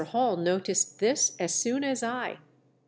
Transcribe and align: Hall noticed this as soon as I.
Hall 0.03 0.35
noticed 0.35 0.97
this 0.97 1.33
as 1.37 1.53
soon 1.53 1.83
as 1.83 2.01
I. 2.01 2.39